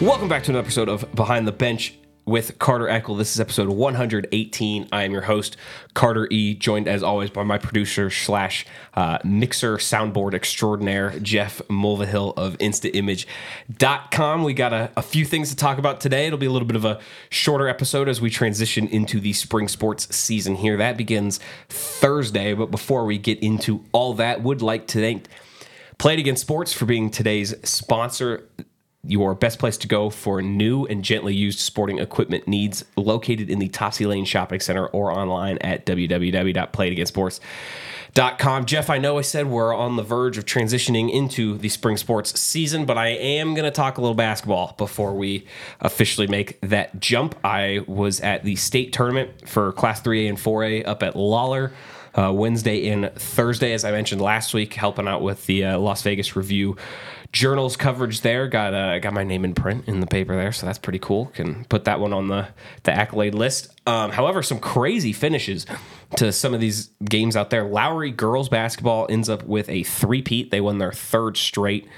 Welcome 0.00 0.28
back 0.28 0.44
to 0.44 0.50
another 0.52 0.64
episode 0.64 0.88
of 0.88 1.14
Behind 1.14 1.46
the 1.46 1.52
Bench 1.52 1.94
with 2.24 2.58
Carter 2.58 2.86
Eckl. 2.86 3.18
This 3.18 3.34
is 3.34 3.38
episode 3.38 3.68
118. 3.68 4.88
I 4.90 5.04
am 5.04 5.12
your 5.12 5.20
host, 5.20 5.58
Carter 5.92 6.26
E., 6.30 6.54
joined 6.54 6.88
as 6.88 7.02
always 7.02 7.28
by 7.28 7.42
my 7.42 7.58
producer 7.58 8.08
slash 8.08 8.64
uh, 8.94 9.18
mixer 9.24 9.76
soundboard 9.76 10.32
extraordinaire, 10.32 11.20
Jeff 11.20 11.60
Mulvihill 11.68 12.32
of 12.38 12.56
InstaImage.com. 12.56 14.42
We 14.42 14.54
got 14.54 14.72
a, 14.72 14.90
a 14.96 15.02
few 15.02 15.26
things 15.26 15.50
to 15.50 15.56
talk 15.56 15.76
about 15.76 16.00
today. 16.00 16.26
It'll 16.26 16.38
be 16.38 16.46
a 16.46 16.50
little 16.50 16.66
bit 16.66 16.76
of 16.76 16.86
a 16.86 16.98
shorter 17.28 17.68
episode 17.68 18.08
as 18.08 18.22
we 18.22 18.30
transition 18.30 18.88
into 18.88 19.20
the 19.20 19.34
spring 19.34 19.68
sports 19.68 20.16
season 20.16 20.54
here. 20.54 20.78
That 20.78 20.96
begins 20.96 21.40
Thursday, 21.68 22.54
but 22.54 22.70
before 22.70 23.04
we 23.04 23.18
get 23.18 23.38
into 23.40 23.84
all 23.92 24.14
that, 24.14 24.42
would 24.42 24.62
like 24.62 24.86
to 24.88 24.98
thank 24.98 25.26
Play 25.98 26.14
It 26.14 26.20
Again 26.20 26.36
Sports 26.36 26.72
for 26.72 26.86
being 26.86 27.10
today's 27.10 27.54
sponsor 27.68 28.48
your 29.02 29.34
best 29.34 29.58
place 29.58 29.78
to 29.78 29.88
go 29.88 30.10
for 30.10 30.42
new 30.42 30.84
and 30.86 31.02
gently 31.02 31.34
used 31.34 31.58
sporting 31.58 31.98
equipment 31.98 32.46
needs 32.46 32.84
located 32.96 33.48
in 33.48 33.58
the 33.58 33.68
Topsy 33.68 34.04
Lane 34.04 34.26
Shopping 34.26 34.60
Center 34.60 34.88
or 34.88 35.10
online 35.10 35.56
at 35.58 35.86
www.playitagainsports.com. 35.86 38.66
Jeff, 38.66 38.90
I 38.90 38.98
know 38.98 39.16
I 39.16 39.22
said 39.22 39.46
we're 39.46 39.74
on 39.74 39.96
the 39.96 40.02
verge 40.02 40.36
of 40.36 40.44
transitioning 40.44 41.10
into 41.10 41.56
the 41.56 41.70
spring 41.70 41.96
sports 41.96 42.38
season, 42.38 42.84
but 42.84 42.98
I 42.98 43.08
am 43.08 43.54
going 43.54 43.64
to 43.64 43.70
talk 43.70 43.96
a 43.96 44.02
little 44.02 44.14
basketball 44.14 44.74
before 44.76 45.14
we 45.14 45.46
officially 45.80 46.26
make 46.26 46.60
that 46.60 47.00
jump. 47.00 47.34
I 47.42 47.82
was 47.86 48.20
at 48.20 48.44
the 48.44 48.56
state 48.56 48.92
tournament 48.92 49.48
for 49.48 49.72
Class 49.72 50.02
3A 50.02 50.28
and 50.28 50.36
4A 50.36 50.86
up 50.86 51.02
at 51.02 51.16
Lawlor. 51.16 51.72
Uh, 52.16 52.32
Wednesday 52.32 52.88
and 52.88 53.12
Thursday, 53.14 53.72
as 53.72 53.84
I 53.84 53.92
mentioned 53.92 54.20
last 54.20 54.52
week, 54.52 54.74
helping 54.74 55.06
out 55.06 55.22
with 55.22 55.46
the 55.46 55.64
uh, 55.64 55.78
Las 55.78 56.02
Vegas 56.02 56.34
Review 56.34 56.76
journals 57.32 57.76
coverage 57.76 58.22
there. 58.22 58.48
Got 58.48 58.74
uh, 58.74 58.98
got 58.98 59.12
my 59.12 59.22
name 59.22 59.44
in 59.44 59.54
print 59.54 59.86
in 59.86 60.00
the 60.00 60.06
paper 60.06 60.34
there, 60.34 60.52
so 60.52 60.66
that's 60.66 60.78
pretty 60.78 60.98
cool. 60.98 61.26
Can 61.26 61.64
put 61.66 61.84
that 61.84 62.00
one 62.00 62.12
on 62.12 62.28
the 62.28 62.48
the 62.82 62.92
accolade 62.92 63.34
list. 63.34 63.80
Um, 63.86 64.10
however, 64.10 64.42
some 64.42 64.58
crazy 64.58 65.12
finishes 65.12 65.66
to 66.16 66.32
some 66.32 66.54
of 66.54 66.60
these 66.60 66.90
games 67.04 67.36
out 67.36 67.50
there. 67.50 67.64
Lowry 67.64 68.10
girls 68.10 68.48
basketball 68.48 69.06
ends 69.08 69.28
up 69.28 69.44
with 69.44 69.68
a 69.68 69.84
three-peat. 69.84 70.50
They 70.50 70.60
won 70.60 70.78
their 70.78 70.92
third 70.92 71.36
straight 71.36 71.88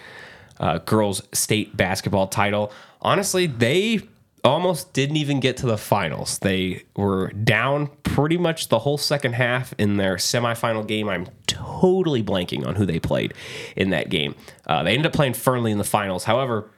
uh, 0.61 0.79
girls 0.79 1.23
state 1.33 1.77
basketball 1.77 2.27
title. 2.27 2.73
Honestly, 3.01 3.47
they 3.47 4.01
almost 4.45 4.93
didn't 4.93 5.17
even 5.17 5.41
get 5.41 5.57
to 5.59 5.67
the 5.67 5.79
finals. 5.79 6.39
They 6.39 6.85
were 6.97 7.29
down 7.29 7.91
pretty 8.03 8.37
much 8.37 8.69
the 8.69 8.81
whole 8.81 8.99
second 8.99 9.35
half 9.35 9.73
in 9.79 9.97
their 9.97 10.17
semifinal 10.17 10.87
game. 10.87 11.09
I'm 11.09 11.29
totally 11.47 12.23
blanking 12.23 12.67
on 12.67 12.75
who 12.75 12.85
they 12.85 12.99
played 12.99 13.35
in 13.77 13.91
that 13.91 14.09
game. 14.09 14.35
Uh, 14.67 14.83
they 14.83 14.91
ended 14.93 15.07
up 15.07 15.13
playing 15.13 15.35
Fernley 15.35 15.71
in 15.71 15.79
the 15.79 15.85
finals. 15.85 16.25
However, 16.25 16.71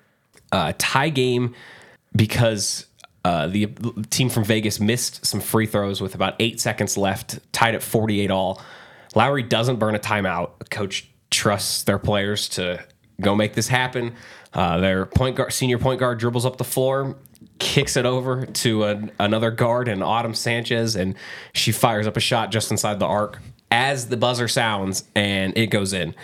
uh, 0.53 0.73
tie 0.79 1.09
game 1.09 1.55
because 2.15 2.87
uh, 3.25 3.47
the 3.47 3.67
team 4.11 4.29
from 4.29 4.45
Vegas 4.45 4.79
missed 4.79 5.25
some 5.25 5.41
free 5.41 5.67
throws 5.67 6.01
with 6.01 6.15
about 6.15 6.35
eight 6.39 6.61
seconds 6.61 6.97
left, 6.97 7.39
tied 7.53 7.75
at 7.75 7.83
48 7.83 8.31
all. 8.31 8.61
Lowry 9.15 9.43
doesn't 9.43 9.77
burn 9.77 9.95
a 9.95 9.99
timeout. 9.99 10.71
Coach 10.71 11.09
trusts 11.31 11.85
their 11.85 11.99
players 11.99 12.49
to 12.51 12.85
go 13.21 13.35
make 13.35 13.55
this 13.55 13.69
happen. 13.69 14.15
Uh, 14.53 14.79
their 14.79 15.07
point 15.07 15.37
guard, 15.37 15.53
senior 15.53 15.79
point 15.79 15.99
guard, 15.99 16.19
dribbles 16.19 16.45
up 16.45 16.59
the 16.59 16.65
floor, 16.65 17.17
kicks 17.59 17.97
it 17.97 18.07
over 18.07 18.47
to 18.47 18.85
a, 18.85 19.03
another 19.19 19.51
guard 19.51 19.89
and 19.89 20.03
Autumn 20.03 20.35
Sanchez, 20.35 20.97
and 20.97 21.15
she 21.53 21.73
fires 21.73 22.07
up 22.07 22.17
a 22.17 22.21
shot 22.21 22.51
just 22.51 22.71
inside 22.71 22.99
the 22.99 23.07
arc 23.07 23.41
as 23.71 24.09
the 24.09 24.17
buzzer 24.17 24.49
sounds, 24.49 25.05
and 25.15 25.57
it 25.57 25.67
goes 25.67 25.93
in. 25.93 26.15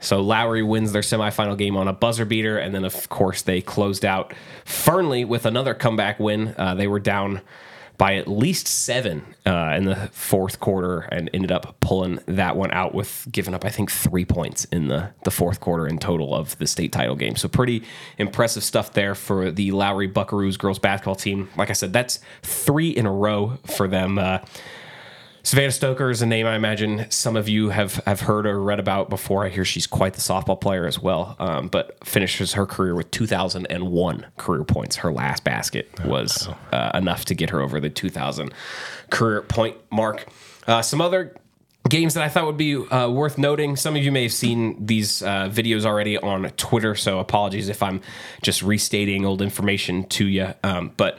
So 0.00 0.20
Lowry 0.20 0.62
wins 0.62 0.92
their 0.92 1.02
semifinal 1.02 1.56
game 1.56 1.76
on 1.76 1.88
a 1.88 1.92
buzzer 1.92 2.24
beater, 2.24 2.58
and 2.58 2.74
then 2.74 2.84
of 2.84 3.08
course 3.08 3.42
they 3.42 3.60
closed 3.60 4.04
out 4.04 4.34
Fernley 4.64 5.24
with 5.24 5.46
another 5.46 5.74
comeback 5.74 6.20
win. 6.20 6.54
Uh, 6.58 6.74
they 6.74 6.86
were 6.86 7.00
down 7.00 7.40
by 7.96 8.16
at 8.16 8.26
least 8.26 8.66
seven 8.66 9.24
uh, 9.46 9.74
in 9.76 9.84
the 9.84 9.96
fourth 10.12 10.58
quarter 10.60 11.00
and 11.12 11.30
ended 11.32 11.52
up 11.52 11.76
pulling 11.80 12.18
that 12.26 12.56
one 12.56 12.70
out 12.72 12.94
with 12.94 13.26
giving 13.30 13.54
up, 13.54 13.64
I 13.64 13.68
think, 13.68 13.90
three 13.90 14.24
points 14.24 14.64
in 14.66 14.88
the, 14.88 15.10
the 15.24 15.30
fourth 15.30 15.60
quarter 15.60 15.86
in 15.86 15.98
total 15.98 16.34
of 16.34 16.58
the 16.58 16.66
state 16.66 16.92
title 16.92 17.14
game. 17.14 17.36
So, 17.36 17.48
pretty 17.48 17.84
impressive 18.18 18.64
stuff 18.64 18.92
there 18.92 19.14
for 19.14 19.50
the 19.50 19.70
Lowry 19.70 20.08
Buckaroos 20.08 20.58
girls 20.58 20.78
basketball 20.78 21.14
team. 21.14 21.48
Like 21.56 21.70
I 21.70 21.74
said, 21.74 21.92
that's 21.92 22.20
three 22.42 22.90
in 22.90 23.06
a 23.06 23.12
row 23.12 23.58
for 23.66 23.86
them. 23.86 24.18
Uh, 24.18 24.38
Savannah 25.44 25.72
Stoker 25.72 26.08
is 26.08 26.22
a 26.22 26.26
name 26.26 26.46
I 26.46 26.56
imagine 26.56 27.04
some 27.10 27.36
of 27.36 27.50
you 27.50 27.68
have, 27.68 27.96
have 28.06 28.20
heard 28.20 28.46
or 28.46 28.62
read 28.62 28.80
about 28.80 29.10
before. 29.10 29.44
I 29.44 29.50
hear 29.50 29.62
she's 29.62 29.86
quite 29.86 30.14
the 30.14 30.22
softball 30.22 30.58
player 30.58 30.86
as 30.86 30.98
well, 30.98 31.36
um, 31.38 31.68
but 31.68 32.02
finishes 32.02 32.54
her 32.54 32.64
career 32.64 32.94
with 32.94 33.10
2,001 33.10 34.26
career 34.38 34.64
points. 34.64 34.96
Her 34.96 35.12
last 35.12 35.44
basket 35.44 35.90
was 36.06 36.48
uh, 36.72 36.92
enough 36.94 37.26
to 37.26 37.34
get 37.34 37.50
her 37.50 37.60
over 37.60 37.78
the 37.78 37.90
2,000 37.90 38.54
career 39.10 39.42
point 39.42 39.76
mark. 39.90 40.26
Uh, 40.66 40.80
some 40.80 41.02
other 41.02 41.36
games 41.90 42.14
that 42.14 42.24
I 42.24 42.30
thought 42.30 42.46
would 42.46 42.56
be 42.56 42.76
uh, 42.76 43.10
worth 43.10 43.36
noting. 43.36 43.76
Some 43.76 43.96
of 43.96 44.02
you 44.02 44.10
may 44.10 44.22
have 44.22 44.32
seen 44.32 44.86
these 44.86 45.22
uh, 45.22 45.50
videos 45.50 45.84
already 45.84 46.16
on 46.16 46.48
Twitter, 46.52 46.94
so 46.94 47.18
apologies 47.18 47.68
if 47.68 47.82
I'm 47.82 48.00
just 48.40 48.62
restating 48.62 49.26
old 49.26 49.42
information 49.42 50.04
to 50.04 50.24
you. 50.26 50.54
Um, 50.62 50.92
but 50.96 51.18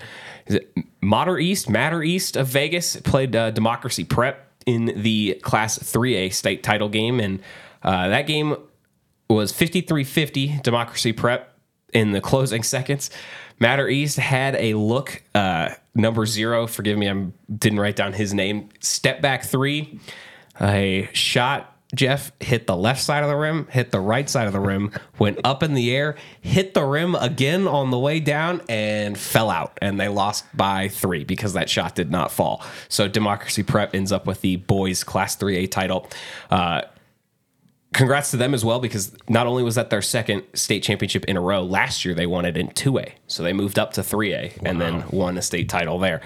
Mater 1.01 1.37
East, 1.37 1.69
Matter 1.69 2.03
East 2.03 2.35
of 2.35 2.47
Vegas 2.47 2.97
played 2.97 3.35
uh, 3.35 3.51
Democracy 3.51 4.03
Prep 4.03 4.51
in 4.65 4.91
the 4.95 5.39
Class 5.43 5.77
3A 5.79 6.33
state 6.33 6.63
title 6.63 6.89
game, 6.89 7.19
and 7.19 7.41
uh, 7.83 8.07
that 8.09 8.27
game 8.27 8.55
was 9.29 9.51
53-50 9.53 10.61
Democracy 10.63 11.13
Prep 11.13 11.57
in 11.93 12.11
the 12.11 12.21
closing 12.21 12.63
seconds. 12.75 13.09
Matter 13.59 13.87
East 13.87 14.17
had 14.17 14.55
a 14.55 14.73
look, 14.73 15.23
uh, 15.33 15.69
number 15.93 16.25
zero. 16.25 16.67
Forgive 16.67 16.97
me, 16.97 17.09
I 17.09 17.27
didn't 17.57 17.79
write 17.79 17.95
down 17.95 18.13
his 18.13 18.33
name. 18.33 18.69
Step 18.81 19.21
back 19.21 19.45
three, 19.45 19.99
a 20.59 21.09
shot 21.13 21.74
Jeff 21.95 22.31
hit 22.39 22.67
the 22.67 22.75
left 22.75 23.01
side 23.01 23.23
of 23.23 23.29
the 23.29 23.35
rim, 23.35 23.67
hit 23.71 23.91
the 23.91 23.99
right 23.99 24.29
side 24.29 24.47
of 24.47 24.53
the 24.53 24.59
rim, 24.59 24.91
went 25.19 25.39
up 25.43 25.63
in 25.63 25.73
the 25.73 25.95
air, 25.95 26.15
hit 26.41 26.73
the 26.73 26.85
rim 26.85 27.15
again 27.15 27.67
on 27.67 27.91
the 27.91 27.99
way 27.99 28.19
down, 28.19 28.61
and 28.69 29.17
fell 29.17 29.49
out. 29.49 29.77
And 29.81 29.99
they 29.99 30.07
lost 30.07 30.45
by 30.55 30.89
three 30.89 31.23
because 31.23 31.53
that 31.53 31.69
shot 31.69 31.95
did 31.95 32.11
not 32.11 32.31
fall. 32.31 32.63
So 32.89 33.07
Democracy 33.07 33.63
Prep 33.63 33.95
ends 33.95 34.11
up 34.11 34.27
with 34.27 34.41
the 34.41 34.57
boys 34.57 35.03
Class 35.03 35.35
3A 35.35 35.71
title. 35.71 36.07
Uh, 36.51 36.81
congrats 37.95 38.31
to 38.31 38.37
them 38.37 38.53
as 38.53 38.65
well 38.65 38.81
because 38.81 39.15
not 39.29 39.47
only 39.47 39.63
was 39.63 39.75
that 39.75 39.89
their 39.89 40.01
second 40.01 40.43
state 40.53 40.83
championship 40.83 41.23
in 41.25 41.37
a 41.37 41.41
row 41.41 41.63
last 41.63 42.03
year 42.03 42.13
they 42.13 42.25
won 42.25 42.43
it 42.43 42.57
in 42.57 42.67
2a 42.67 43.09
so 43.27 43.41
they 43.41 43.53
moved 43.53 43.79
up 43.79 43.93
to 43.93 44.01
3a 44.01 44.61
wow. 44.61 44.69
and 44.69 44.81
then 44.81 45.05
won 45.11 45.37
a 45.37 45.41
state 45.41 45.69
title 45.69 45.97
there 45.97 46.19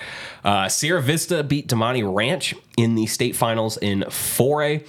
uh, 0.43 0.67
sierra 0.67 0.99
vista 0.99 1.43
beat 1.43 1.67
damonte 1.67 2.03
ranch 2.11 2.55
in 2.75 2.95
the 2.95 3.05
state 3.05 3.35
finals 3.35 3.77
in 3.77 3.99
4a 4.01 4.83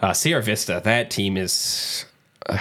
uh, 0.00 0.12
Sierra 0.12 0.42
Vista, 0.42 0.80
that 0.84 1.10
team 1.10 1.36
is. 1.36 2.04
Uh, 2.46 2.58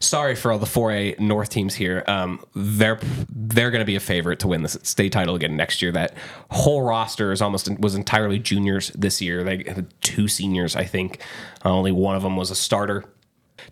sorry 0.00 0.34
for 0.34 0.52
all 0.52 0.58
the 0.58 0.66
4A 0.66 1.18
North 1.18 1.48
teams 1.48 1.74
here. 1.74 2.04
Um, 2.06 2.44
they're 2.54 2.98
they're 3.28 3.70
going 3.70 3.80
to 3.80 3.86
be 3.86 3.96
a 3.96 4.00
favorite 4.00 4.38
to 4.40 4.48
win 4.48 4.62
the 4.62 4.68
state 4.68 5.12
title 5.12 5.34
again 5.34 5.56
next 5.56 5.82
year. 5.82 5.92
That 5.92 6.14
whole 6.50 6.82
roster 6.82 7.32
is 7.32 7.42
almost 7.42 7.68
was 7.78 7.94
entirely 7.94 8.38
juniors 8.38 8.90
this 8.90 9.20
year. 9.20 9.44
They 9.44 9.64
had 9.66 9.92
two 10.02 10.28
seniors, 10.28 10.76
I 10.76 10.84
think. 10.84 11.20
Uh, 11.64 11.70
only 11.70 11.92
one 11.92 12.16
of 12.16 12.22
them 12.22 12.36
was 12.36 12.50
a 12.50 12.56
starter. 12.56 13.04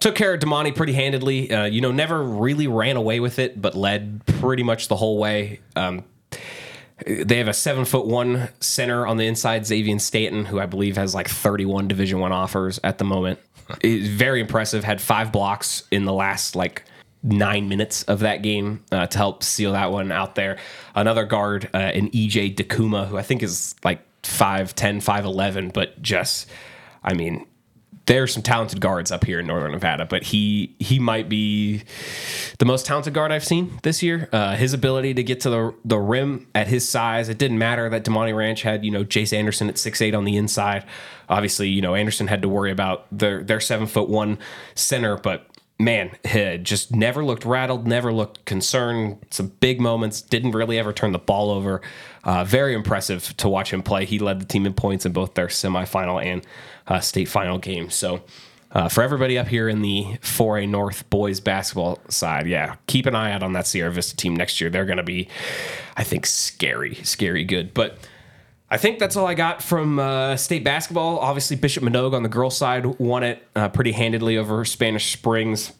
Took 0.00 0.14
care 0.14 0.34
of 0.34 0.40
Damonte 0.40 0.74
pretty 0.74 0.94
handedly. 0.94 1.50
Uh, 1.50 1.64
you 1.64 1.80
know, 1.80 1.92
never 1.92 2.22
really 2.22 2.66
ran 2.66 2.96
away 2.96 3.20
with 3.20 3.38
it, 3.38 3.60
but 3.60 3.74
led 3.74 4.24
pretty 4.26 4.62
much 4.62 4.88
the 4.88 4.96
whole 4.96 5.18
way. 5.18 5.60
Um, 5.76 6.04
they 7.06 7.38
have 7.38 7.48
a 7.48 7.54
seven 7.54 7.84
foot 7.84 8.06
one 8.06 8.48
center 8.60 9.06
on 9.06 9.16
the 9.16 9.26
inside, 9.26 9.66
Xavier 9.66 9.98
Stanton, 9.98 10.44
who 10.44 10.60
I 10.60 10.66
believe 10.66 10.96
has 10.96 11.14
like 11.14 11.28
31 11.28 11.88
Division 11.88 12.20
One 12.20 12.32
offers 12.32 12.78
at 12.84 12.98
the 12.98 13.04
moment. 13.04 13.40
very 13.82 14.40
impressive. 14.40 14.84
Had 14.84 15.00
five 15.00 15.32
blocks 15.32 15.84
in 15.90 16.04
the 16.04 16.12
last 16.12 16.54
like 16.54 16.84
nine 17.22 17.68
minutes 17.68 18.02
of 18.04 18.20
that 18.20 18.42
game 18.42 18.84
uh, 18.92 19.06
to 19.06 19.18
help 19.18 19.42
seal 19.42 19.72
that 19.72 19.90
one 19.90 20.12
out 20.12 20.34
there. 20.34 20.58
Another 20.94 21.24
guard, 21.24 21.68
uh, 21.74 21.78
an 21.78 22.10
EJ 22.10 22.54
Dakuma, 22.54 23.08
who 23.08 23.16
I 23.16 23.22
think 23.22 23.42
is 23.42 23.74
like 23.82 24.00
5'10, 24.22 25.02
5'11, 25.02 25.72
but 25.72 26.00
just, 26.02 26.48
I 27.02 27.14
mean, 27.14 27.46
there's 28.06 28.34
some 28.34 28.42
talented 28.42 28.80
guards 28.80 29.10
up 29.10 29.24
here 29.24 29.40
in 29.40 29.46
Northern 29.46 29.72
Nevada, 29.72 30.04
but 30.04 30.24
he 30.24 30.74
he 30.78 30.98
might 30.98 31.28
be 31.28 31.82
the 32.58 32.64
most 32.64 32.84
talented 32.86 33.14
guard 33.14 33.32
I've 33.32 33.44
seen 33.44 33.78
this 33.82 34.02
year. 34.02 34.28
Uh, 34.32 34.56
his 34.56 34.74
ability 34.74 35.14
to 35.14 35.22
get 35.22 35.40
to 35.40 35.50
the 35.50 35.74
the 35.84 35.98
rim 35.98 36.46
at 36.54 36.68
his 36.68 36.88
size, 36.88 37.28
it 37.28 37.38
didn't 37.38 37.58
matter 37.58 37.88
that 37.88 38.04
Damonte 38.04 38.36
Ranch 38.36 38.62
had 38.62 38.84
you 38.84 38.90
know 38.90 39.04
Jace 39.04 39.32
Anderson 39.32 39.68
at 39.68 39.78
six 39.78 40.02
eight 40.02 40.14
on 40.14 40.24
the 40.24 40.36
inside. 40.36 40.84
Obviously, 41.28 41.68
you 41.68 41.80
know 41.80 41.94
Anderson 41.94 42.26
had 42.26 42.42
to 42.42 42.48
worry 42.48 42.70
about 42.70 43.06
their 43.10 43.42
their 43.42 43.60
seven 43.60 43.86
foot 43.86 44.08
one 44.08 44.38
center, 44.74 45.16
but 45.16 45.46
man, 45.78 46.10
just 46.62 46.94
never 46.94 47.24
looked 47.24 47.44
rattled, 47.44 47.86
never 47.86 48.12
looked 48.12 48.44
concerned. 48.44 49.18
Some 49.30 49.48
big 49.60 49.80
moments, 49.80 50.22
didn't 50.22 50.52
really 50.52 50.78
ever 50.78 50.92
turn 50.92 51.12
the 51.12 51.18
ball 51.18 51.50
over. 51.50 51.82
Uh, 52.22 52.44
very 52.44 52.74
impressive 52.74 53.36
to 53.38 53.48
watch 53.48 53.72
him 53.72 53.82
play. 53.82 54.04
He 54.04 54.18
led 54.18 54.40
the 54.40 54.46
team 54.46 54.66
in 54.66 54.74
points 54.74 55.04
in 55.04 55.12
both 55.12 55.34
their 55.34 55.48
semifinal 55.48 56.24
and 56.24 56.46
uh, 56.86 57.00
state 57.00 57.28
final 57.28 57.58
game. 57.58 57.90
So 57.90 58.22
uh, 58.72 58.88
for 58.88 59.02
everybody 59.02 59.38
up 59.38 59.46
here 59.46 59.68
in 59.68 59.82
the 59.82 60.04
4A 60.20 60.68
North 60.68 61.08
boys 61.08 61.40
basketball 61.40 62.00
side, 62.08 62.46
yeah, 62.46 62.76
keep 62.86 63.06
an 63.06 63.14
eye 63.14 63.32
out 63.32 63.42
on 63.42 63.52
that 63.52 63.66
Sierra 63.66 63.90
Vista 63.90 64.16
team 64.16 64.34
next 64.34 64.60
year. 64.60 64.68
They're 64.68 64.84
going 64.84 64.96
to 64.96 65.04
be, 65.04 65.28
I 65.96 66.02
think, 66.02 66.26
scary, 66.26 66.94
scary 66.96 67.44
good. 67.44 67.72
But 67.72 67.98
I 68.70 68.76
think 68.76 68.98
that's 68.98 69.14
all 69.16 69.26
I 69.26 69.34
got 69.34 69.62
from 69.62 70.00
uh, 70.00 70.36
state 70.36 70.64
basketball. 70.64 71.18
Obviously, 71.20 71.56
Bishop 71.56 71.84
Manogue 71.84 72.14
on 72.14 72.24
the 72.24 72.28
girls' 72.28 72.56
side 72.56 72.84
won 72.98 73.22
it 73.22 73.46
uh, 73.54 73.68
pretty 73.68 73.92
handedly 73.92 74.36
over 74.36 74.64
Spanish 74.64 75.12
Springs 75.12 75.72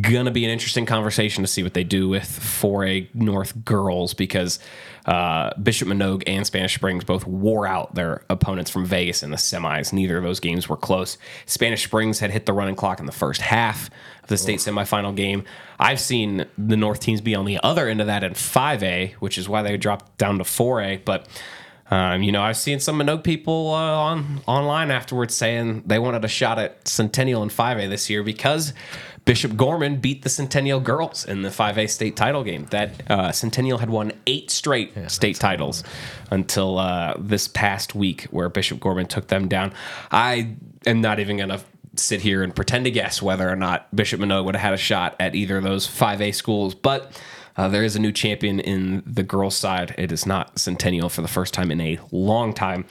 gonna 0.00 0.30
be 0.30 0.44
an 0.44 0.50
interesting 0.50 0.86
conversation 0.86 1.42
to 1.42 1.48
see 1.48 1.62
what 1.62 1.74
they 1.74 1.84
do 1.84 2.08
with 2.08 2.24
4A 2.24 3.14
North 3.14 3.64
girls 3.64 4.14
because 4.14 4.58
uh, 5.06 5.50
Bishop 5.62 5.88
Manogue 5.88 6.24
and 6.26 6.46
Spanish 6.46 6.74
Springs 6.74 7.04
both 7.04 7.26
wore 7.26 7.66
out 7.66 7.94
their 7.94 8.24
opponents 8.28 8.70
from 8.70 8.84
Vegas 8.84 9.22
in 9.22 9.30
the 9.30 9.36
semis. 9.36 9.92
Neither 9.92 10.16
of 10.18 10.24
those 10.24 10.40
games 10.40 10.68
were 10.68 10.76
close. 10.76 11.16
Spanish 11.46 11.84
Springs 11.84 12.18
had 12.18 12.30
hit 12.30 12.46
the 12.46 12.52
running 12.52 12.74
clock 12.74 13.00
in 13.00 13.06
the 13.06 13.12
first 13.12 13.40
half 13.40 13.88
of 14.22 14.28
the 14.28 14.36
state 14.36 14.58
semifinal 14.58 15.14
game. 15.14 15.44
I've 15.78 16.00
seen 16.00 16.46
the 16.58 16.76
North 16.76 17.00
teams 17.00 17.20
be 17.20 17.34
on 17.34 17.44
the 17.44 17.60
other 17.62 17.88
end 17.88 18.00
of 18.00 18.08
that 18.08 18.24
in 18.24 18.32
5A, 18.32 19.12
which 19.14 19.38
is 19.38 19.48
why 19.48 19.62
they 19.62 19.76
dropped 19.76 20.18
down 20.18 20.38
to 20.38 20.44
4A. 20.44 21.04
But 21.04 21.28
um, 21.90 22.22
you 22.22 22.32
know, 22.32 22.42
I've 22.42 22.56
seen 22.56 22.80
some 22.80 22.98
Manogue 22.98 23.22
people 23.22 23.70
uh, 23.72 23.94
on 23.94 24.40
online 24.46 24.90
afterwards 24.90 25.34
saying 25.36 25.84
they 25.86 25.98
wanted 25.98 26.24
a 26.24 26.28
shot 26.28 26.58
at 26.58 26.86
Centennial 26.88 27.42
in 27.44 27.48
5A 27.48 27.88
this 27.88 28.10
year 28.10 28.24
because 28.24 28.72
Bishop 29.26 29.56
Gorman 29.56 29.96
beat 29.96 30.22
the 30.22 30.28
Centennial 30.28 30.78
girls 30.78 31.24
in 31.24 31.42
the 31.42 31.48
5A 31.48 31.90
state 31.90 32.16
title 32.16 32.44
game. 32.44 32.66
That 32.70 33.10
uh, 33.10 33.32
Centennial 33.32 33.78
had 33.78 33.90
won 33.90 34.12
eight 34.28 34.52
straight 34.52 34.92
yeah, 34.96 35.08
state 35.08 35.36
titles 35.36 35.82
until 36.30 36.78
uh, 36.78 37.14
this 37.18 37.48
past 37.48 37.96
week, 37.96 38.28
where 38.30 38.48
Bishop 38.48 38.78
Gorman 38.78 39.06
took 39.06 39.26
them 39.26 39.48
down. 39.48 39.74
I 40.12 40.54
am 40.86 41.00
not 41.00 41.18
even 41.18 41.36
going 41.36 41.48
to 41.48 41.60
sit 41.96 42.20
here 42.20 42.44
and 42.44 42.54
pretend 42.54 42.84
to 42.84 42.90
guess 42.92 43.20
whether 43.20 43.50
or 43.50 43.56
not 43.56 43.94
Bishop 43.94 44.20
Manogue 44.20 44.44
would 44.44 44.54
have 44.54 44.62
had 44.62 44.74
a 44.74 44.78
shot 44.78 45.16
at 45.18 45.34
either 45.34 45.56
of 45.58 45.64
those 45.64 45.86
5A 45.86 46.34
schools, 46.34 46.74
but. 46.74 47.20
Uh, 47.58 47.68
there 47.68 47.84
is 47.84 47.96
a 47.96 47.98
new 47.98 48.12
champion 48.12 48.60
in 48.60 49.02
the 49.06 49.22
girls' 49.22 49.56
side. 49.56 49.94
It 49.96 50.12
is 50.12 50.26
not 50.26 50.58
Centennial 50.58 51.08
for 51.08 51.22
the 51.22 51.26
first 51.26 51.54
time 51.54 51.70
in 51.70 51.80
a 51.80 51.98
long 52.12 52.52
time. 52.52 52.84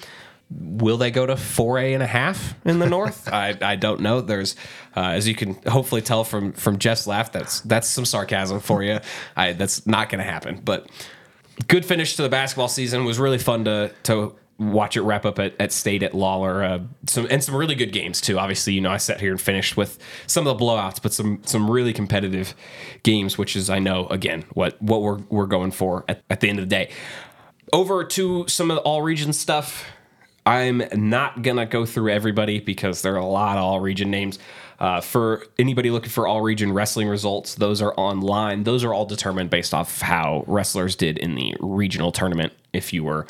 Will 0.57 0.97
they 0.97 1.11
go 1.11 1.25
to 1.25 1.35
four 1.35 1.77
A 1.77 1.93
and 1.93 2.01
a 2.01 2.07
half 2.07 2.55
in 2.65 2.79
the 2.79 2.87
North? 2.87 3.27
I, 3.33 3.57
I 3.61 3.75
don't 3.75 4.01
know. 4.01 4.21
There's, 4.21 4.55
uh, 4.95 5.01
as 5.01 5.27
you 5.27 5.35
can 5.35 5.55
hopefully 5.67 6.01
tell 6.01 6.23
from 6.23 6.53
from 6.53 6.79
Jeff's 6.79 7.07
laugh, 7.07 7.31
that's 7.31 7.61
that's 7.61 7.87
some 7.87 8.05
sarcasm 8.05 8.59
for 8.59 8.83
you. 8.83 8.99
I 9.35 9.53
that's 9.53 9.85
not 9.85 10.09
going 10.09 10.23
to 10.23 10.29
happen. 10.29 10.61
But 10.63 10.87
good 11.67 11.85
finish 11.85 12.15
to 12.15 12.21
the 12.21 12.29
basketball 12.29 12.67
season. 12.67 13.01
It 13.01 13.05
was 13.05 13.19
really 13.19 13.37
fun 13.37 13.65
to 13.65 13.91
to 14.03 14.35
watch 14.57 14.95
it 14.95 15.01
wrap 15.01 15.25
up 15.25 15.37
at, 15.39 15.53
at 15.59 15.71
state 15.71 16.01
at 16.03 16.13
Lawlor. 16.13 16.63
Uh, 16.63 16.79
some 17.07 17.27
and 17.29 17.43
some 17.43 17.55
really 17.55 17.75
good 17.75 17.91
games 17.91 18.21
too. 18.21 18.39
Obviously, 18.39 18.73
you 18.73 18.81
know 18.81 18.91
I 18.91 18.97
sat 18.97 19.19
here 19.19 19.31
and 19.31 19.41
finished 19.41 19.75
with 19.75 19.99
some 20.27 20.47
of 20.47 20.57
the 20.57 20.63
blowouts, 20.63 21.01
but 21.01 21.13
some 21.13 21.41
some 21.45 21.69
really 21.69 21.93
competitive 21.93 22.55
games, 23.03 23.37
which 23.37 23.55
is 23.55 23.69
I 23.69 23.79
know 23.79 24.07
again 24.07 24.45
what 24.53 24.81
what 24.81 25.01
we're 25.01 25.19
we're 25.29 25.47
going 25.47 25.71
for 25.71 26.05
at, 26.07 26.23
at 26.29 26.39
the 26.39 26.49
end 26.49 26.59
of 26.59 26.65
the 26.65 26.75
day. 26.75 26.91
Over 27.73 28.03
to 28.03 28.47
some 28.47 28.71
of 28.71 28.75
the 28.75 28.81
all 28.81 29.01
region 29.01 29.33
stuff. 29.33 29.85
I'm 30.45 30.83
not 30.94 31.42
gonna 31.42 31.65
go 31.65 31.86
through 31.86 32.12
everybody 32.12 32.59
because 32.59 33.01
there 33.01 33.15
are 33.15 33.18
a 33.18 33.25
lot 33.25 33.57
of 33.57 33.63
all 33.63 33.80
region 33.80 34.12
names. 34.12 34.38
Uh, 34.80 35.01
for 35.01 35.45
anybody 35.57 35.89
looking 35.89 36.09
for 36.09 36.27
all 36.27 36.42
region 36.42 36.71
wrestling 36.71 37.07
results, 37.07 37.56
those 37.56 37.81
are 37.81 37.94
online. 37.97 38.63
Those 38.63 38.83
are 38.83 38.94
all 38.94 39.06
determined 39.06 39.50
based 39.50 39.74
off 39.74 40.01
how 40.01 40.44
wrestlers 40.47 40.95
did 40.95 41.18
in 41.18 41.36
the 41.36 41.56
regional 41.59 42.12
tournament. 42.12 42.53
If 42.74 42.94
you 42.94 43.03
were 43.03 43.25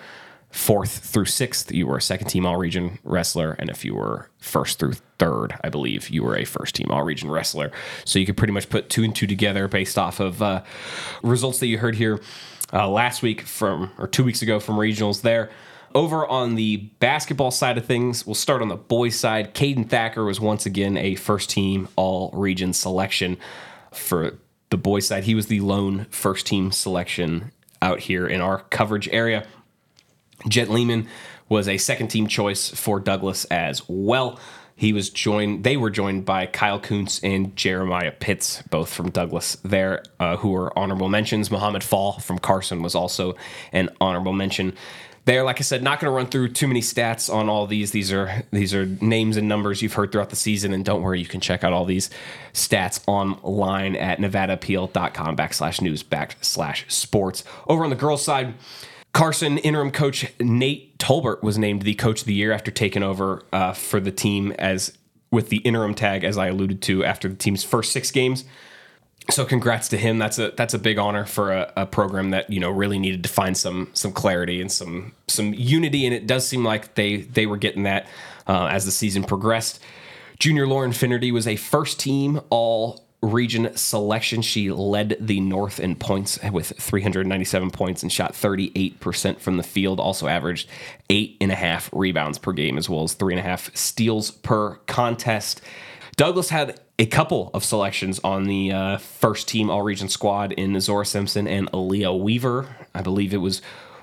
fourth 0.49 0.97
through 0.97 1.25
sixth, 1.25 1.71
you 1.71 1.85
were 1.85 1.97
a 1.97 2.01
second 2.01 2.27
team 2.27 2.45
all 2.45 2.57
region 2.57 2.97
wrestler, 3.03 3.55
and 3.59 3.69
if 3.69 3.85
you 3.85 3.93
were 3.93 4.29
first 4.39 4.79
through 4.79 4.93
third, 5.19 5.55
I 5.63 5.69
believe 5.69 6.09
you 6.09 6.23
were 6.23 6.35
a 6.35 6.45
first 6.45 6.75
team 6.75 6.87
all 6.89 7.03
region 7.03 7.29
wrestler. 7.29 7.71
So 8.05 8.19
you 8.19 8.25
could 8.25 8.37
pretty 8.37 8.53
much 8.53 8.69
put 8.69 8.89
two 8.89 9.03
and 9.03 9.15
two 9.15 9.27
together 9.27 9.67
based 9.67 9.97
off 9.97 10.19
of 10.19 10.41
uh, 10.41 10.63
results 11.21 11.59
that 11.59 11.67
you 11.67 11.77
heard 11.77 11.95
here 11.95 12.19
uh, 12.73 12.89
last 12.89 13.21
week 13.21 13.41
from 13.41 13.91
or 13.97 14.07
two 14.07 14.23
weeks 14.23 14.41
ago 14.41 14.59
from 14.59 14.75
regionals 14.75 15.21
there. 15.21 15.51
Over 15.95 16.27
on 16.27 16.55
the 16.55 16.75
basketball 16.99 17.51
side 17.51 17.77
of 17.77 17.85
things, 17.85 18.25
we'll 18.25 18.35
start 18.35 18.61
on 18.61 18.67
the 18.67 18.75
boys' 18.75 19.17
side. 19.17 19.53
Caden 19.53 19.89
Thacker 19.89 20.25
was 20.25 20.41
once 20.41 20.65
again 20.65 20.97
a 20.97 21.15
first 21.15 21.49
team 21.49 21.87
all 21.95 22.31
region 22.33 22.73
selection 22.73 23.37
for 23.93 24.37
the 24.71 24.77
boys' 24.77 25.07
side. 25.07 25.23
He 25.23 25.35
was 25.35 25.47
the 25.47 25.61
lone 25.61 26.05
first 26.09 26.47
team 26.47 26.73
selection 26.73 27.53
out 27.81 28.01
here 28.01 28.27
in 28.27 28.41
our 28.41 28.59
coverage 28.59 29.07
area. 29.07 29.47
Jet 30.49 30.69
Lehman 30.69 31.07
was 31.47 31.69
a 31.69 31.77
second 31.77 32.09
team 32.09 32.27
choice 32.27 32.69
for 32.69 32.99
Douglas 32.99 33.45
as 33.45 33.81
well. 33.87 34.37
He 34.75 34.91
was 34.91 35.09
joined. 35.09 35.63
They 35.63 35.77
were 35.77 35.89
joined 35.89 36.25
by 36.25 36.47
Kyle 36.47 36.79
Kuntz 36.79 37.21
and 37.23 37.55
Jeremiah 37.55 38.11
Pitts, 38.11 38.61
both 38.63 38.93
from 38.93 39.11
Douglas. 39.11 39.55
There, 39.63 40.03
uh, 40.19 40.35
who 40.35 40.49
were 40.49 40.77
honorable 40.77 41.07
mentions. 41.07 41.49
Muhammad 41.49 41.85
Fall 41.85 42.19
from 42.19 42.37
Carson 42.37 42.81
was 42.81 42.95
also 42.95 43.35
an 43.71 43.87
honorable 44.01 44.33
mention 44.33 44.75
there. 45.25 45.43
Like 45.43 45.59
I 45.59 45.63
said, 45.63 45.83
not 45.83 45.99
going 45.99 46.11
to 46.11 46.15
run 46.15 46.27
through 46.27 46.49
too 46.49 46.67
many 46.67 46.81
stats 46.81 47.33
on 47.33 47.49
all 47.49 47.67
these. 47.67 47.91
These 47.91 48.13
are 48.13 48.43
these 48.51 48.73
are 48.73 48.85
names 48.85 49.37
and 49.37 49.47
numbers 49.47 49.81
you've 49.81 49.93
heard 49.93 50.11
throughout 50.11 50.29
the 50.29 50.35
season, 50.35 50.73
and 50.73 50.85
don't 50.85 51.01
worry, 51.01 51.19
you 51.19 51.25
can 51.25 51.41
check 51.41 51.63
out 51.63 51.73
all 51.73 51.85
these 51.85 52.09
stats 52.53 53.01
online 53.07 53.95
at 53.95 54.19
nevadaappeal.com 54.19 55.35
backslash 55.35 55.81
news 55.81 56.03
backslash 56.03 56.89
sports. 56.89 57.43
Over 57.67 57.83
on 57.83 57.89
the 57.89 57.95
girls' 57.95 58.23
side. 58.23 58.53
Carson 59.13 59.59
interim 59.59 59.91
coach 59.91 60.25
Nate 60.41 60.97
Tolbert 60.97 61.41
was 61.41 61.57
named 61.57 61.83
the 61.83 61.93
coach 61.93 62.19
of 62.19 62.27
the 62.27 62.33
year 62.33 62.51
after 62.51 62.69
taking 62.69 63.01
over 63.01 63.43
uh, 63.53 63.71
for 63.71 64.01
the 64.01 64.11
team 64.11 64.51
as 64.59 64.91
with 65.31 65.47
the 65.47 65.59
interim 65.59 65.95
tag, 65.95 66.25
as 66.25 66.37
I 66.37 66.47
alluded 66.47 66.81
to 66.81 67.05
after 67.05 67.29
the 67.29 67.35
team's 67.35 67.63
first 67.63 67.93
six 67.93 68.11
games 68.11 68.43
so 69.29 69.45
congrats 69.45 69.89
to 69.89 69.97
him. 69.97 70.17
That's 70.17 70.39
a 70.39 70.51
that's 70.51 70.73
a 70.73 70.79
big 70.79 70.97
honor 70.97 71.25
for 71.25 71.51
a, 71.51 71.73
a, 71.77 71.85
program 71.85 72.31
that 72.31 72.49
you 72.49 72.59
know 72.59 72.69
really 72.69 72.99
needed 72.99 73.23
to 73.23 73.29
find 73.29 73.57
some 73.57 73.89
some 73.93 74.11
clarity 74.11 74.61
and 74.61 74.71
some 74.71 75.13
some 75.27 75.53
unity, 75.53 76.05
and 76.05 76.13
it 76.13 76.27
does 76.27 76.47
seem 76.47 76.63
like 76.63 76.95
they 76.95 77.17
they 77.17 77.45
were 77.45 77.57
getting 77.57 77.83
that 77.83 78.07
uh, 78.47 78.67
as 78.67 78.85
the 78.85 78.91
season 78.91 79.23
progressed. 79.23 79.79
Junior 80.39 80.67
Lauren 80.67 80.91
Finnerty 80.91 81.31
was 81.31 81.47
a 81.47 81.55
first 81.55 81.99
team 81.99 82.41
all 82.49 83.05
region 83.21 83.75
selection. 83.75 84.41
She 84.41 84.71
led 84.71 85.17
the 85.19 85.39
North 85.39 85.79
in 85.79 85.95
points 85.95 86.39
with 86.51 86.73
397 86.77 87.71
points 87.71 88.03
and 88.03 88.11
shot 88.11 88.33
38% 88.33 89.39
from 89.39 89.57
the 89.57 89.63
field. 89.63 89.99
Also 89.99 90.27
averaged 90.27 90.69
eight 91.09 91.37
and 91.41 91.51
a 91.51 91.55
half 91.55 91.89
rebounds 91.93 92.37
per 92.37 92.51
game, 92.51 92.77
as 92.77 92.89
well 92.89 93.03
as 93.03 93.13
three 93.13 93.33
and 93.33 93.39
a 93.39 93.43
half 93.43 93.75
steals 93.75 94.31
per 94.31 94.75
contest. 94.87 95.61
Douglas 96.15 96.49
had 96.49 96.79
a 96.97 97.05
couple 97.05 97.51
of 97.53 97.63
selections 97.63 98.19
on 98.23 98.45
the 98.45 98.71
uh, 98.71 98.97
first 98.97 99.47
team 99.47 99.69
all 99.69 99.81
region 99.81 100.07
squad 100.07 100.53
in 100.53 100.79
Zora 100.79 101.05
Simpson 101.05 101.47
and 101.47 101.71
Aaliyah 101.71 102.19
Weaver. 102.19 102.67
I 102.93 103.01
believe 103.01 103.33
it 103.33 103.37
was 103.37 103.61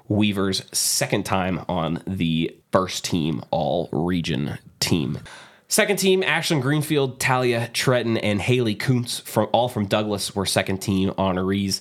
Weaver's 0.09 0.63
second 0.77 1.25
time 1.25 1.65
on 1.69 2.03
the 2.07 2.55
first 2.71 3.05
team 3.05 3.43
all 3.51 3.89
region 3.93 4.59
team. 4.81 5.21
Second 5.69 5.97
team, 5.97 6.21
Ashlyn 6.21 6.61
Greenfield, 6.61 7.19
Talia 7.19 7.71
Tretton, 7.73 8.21
and 8.23 8.43
Haley 8.43 8.75
Kuntz 8.75 9.21
from 9.21 9.49
all 9.53 9.71
from 9.71 9.87
Douglas 9.87 10.37
were 10.37 10.45
second 10.45 10.79
team 10.79 11.11
honorees. 11.13 11.81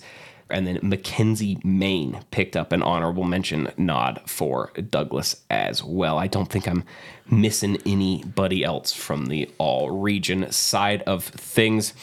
And 0.51 0.67
then 0.67 0.79
Mackenzie 0.81 1.57
Maine 1.63 2.19
picked 2.31 2.55
up 2.55 2.71
an 2.71 2.83
honorable 2.83 3.23
mention 3.23 3.71
nod 3.77 4.21
for 4.25 4.71
Douglas 4.89 5.43
as 5.49 5.83
well. 5.83 6.17
I 6.17 6.27
don't 6.27 6.49
think 6.49 6.67
I'm 6.67 6.83
missing 7.29 7.77
anybody 7.85 8.63
else 8.63 8.93
from 8.93 9.27
the 9.27 9.49
all 9.57 9.91
region 9.91 10.51
side 10.51 11.01
of 11.03 11.23
things. 11.23 11.93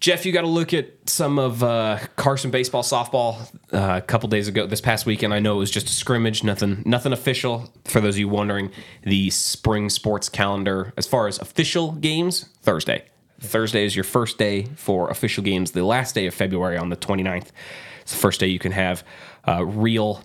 Jeff, 0.00 0.26
you 0.26 0.32
got 0.32 0.42
to 0.42 0.48
look 0.48 0.74
at 0.74 1.08
some 1.08 1.38
of 1.38 1.62
uh, 1.62 1.98
Carson 2.16 2.50
baseball, 2.50 2.82
softball 2.82 3.40
uh, 3.72 3.96
a 3.96 4.02
couple 4.02 4.28
days 4.28 4.48
ago. 4.48 4.66
This 4.66 4.80
past 4.80 5.06
weekend, 5.06 5.32
I 5.32 5.38
know 5.38 5.54
it 5.56 5.60
was 5.60 5.70
just 5.70 5.88
a 5.88 5.92
scrimmage, 5.92 6.44
nothing, 6.44 6.82
nothing 6.84 7.12
official. 7.12 7.72
For 7.86 8.02
those 8.02 8.16
of 8.16 8.18
you 8.18 8.28
wondering, 8.28 8.70
the 9.02 9.30
spring 9.30 9.88
sports 9.88 10.28
calendar, 10.28 10.92
as 10.98 11.06
far 11.06 11.26
as 11.26 11.38
official 11.38 11.92
games, 11.92 12.50
Thursday. 12.60 13.04
Thursday 13.48 13.84
is 13.84 13.94
your 13.94 14.04
first 14.04 14.38
day 14.38 14.64
for 14.76 15.10
official 15.10 15.42
games. 15.42 15.72
The 15.72 15.84
last 15.84 16.14
day 16.14 16.26
of 16.26 16.34
February 16.34 16.76
on 16.76 16.90
the 16.90 16.96
29th. 16.96 17.48
It's 18.02 18.12
the 18.12 18.18
first 18.18 18.40
day 18.40 18.46
you 18.46 18.58
can 18.58 18.72
have 18.72 19.04
uh, 19.46 19.64
real 19.64 20.22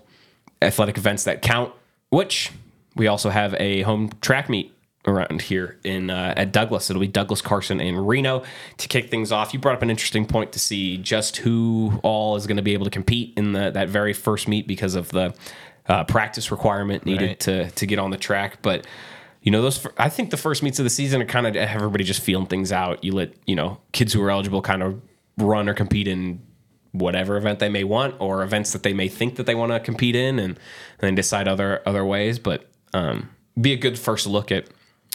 athletic 0.62 0.98
events 0.98 1.24
that 1.24 1.42
count. 1.42 1.72
Which 2.10 2.50
we 2.96 3.06
also 3.06 3.30
have 3.30 3.54
a 3.60 3.82
home 3.82 4.10
track 4.20 4.48
meet 4.48 4.74
around 5.06 5.42
here 5.42 5.78
in 5.84 6.10
uh, 6.10 6.34
at 6.36 6.52
Douglas. 6.52 6.90
It'll 6.90 7.00
be 7.00 7.08
Douglas, 7.08 7.40
Carson, 7.40 7.80
and 7.80 8.06
Reno 8.06 8.42
to 8.78 8.88
kick 8.88 9.10
things 9.10 9.32
off. 9.32 9.54
You 9.54 9.60
brought 9.60 9.76
up 9.76 9.82
an 9.82 9.90
interesting 9.90 10.26
point 10.26 10.52
to 10.52 10.58
see 10.58 10.96
just 10.96 11.38
who 11.38 12.00
all 12.02 12.36
is 12.36 12.46
going 12.46 12.56
to 12.56 12.62
be 12.62 12.74
able 12.74 12.84
to 12.84 12.90
compete 12.90 13.32
in 13.36 13.52
the, 13.52 13.70
that 13.70 13.88
very 13.88 14.12
first 14.12 14.48
meet 14.48 14.66
because 14.66 14.94
of 14.94 15.08
the 15.10 15.34
uh, 15.88 16.04
practice 16.04 16.50
requirement 16.50 17.06
needed 17.06 17.26
right. 17.26 17.40
to 17.40 17.70
to 17.70 17.86
get 17.86 17.98
on 17.98 18.10
the 18.10 18.18
track. 18.18 18.58
But 18.62 18.86
you 19.42 19.50
know 19.50 19.62
those 19.62 19.86
I 19.96 20.08
think 20.08 20.30
the 20.30 20.36
first 20.36 20.62
meets 20.62 20.78
of 20.78 20.84
the 20.84 20.90
season 20.90 21.22
are 21.22 21.26
kind 21.26 21.46
of 21.46 21.56
everybody 21.56 22.04
just 22.04 22.20
feeling 22.20 22.46
things 22.46 22.72
out. 22.72 23.02
You 23.02 23.12
let 23.12 23.34
you 23.46 23.56
know 23.56 23.80
kids 23.92 24.12
who 24.12 24.22
are 24.22 24.30
eligible 24.30 24.62
kind 24.62 24.82
of 24.82 25.00
run 25.38 25.68
or 25.68 25.74
compete 25.74 26.08
in 26.08 26.42
whatever 26.92 27.36
event 27.36 27.60
they 27.60 27.68
may 27.68 27.84
want 27.84 28.16
or 28.18 28.42
events 28.42 28.72
that 28.72 28.82
they 28.82 28.92
may 28.92 29.08
think 29.08 29.36
that 29.36 29.46
they 29.46 29.54
want 29.54 29.70
to 29.70 29.78
compete 29.78 30.16
in 30.16 30.40
and, 30.40 30.50
and 30.50 30.58
then 30.98 31.14
decide 31.14 31.46
other 31.46 31.80
other 31.86 32.04
ways 32.04 32.38
but 32.38 32.68
um, 32.92 33.30
be 33.60 33.72
a 33.72 33.76
good 33.76 33.98
first 33.98 34.26
look 34.26 34.50
at 34.50 34.68